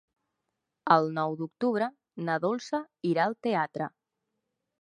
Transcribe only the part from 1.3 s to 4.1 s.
d'octubre na Dolça irà al teatre.